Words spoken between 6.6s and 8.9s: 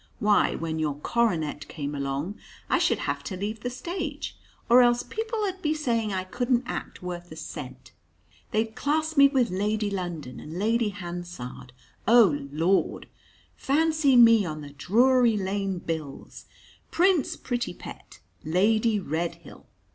act worth a cent. They'd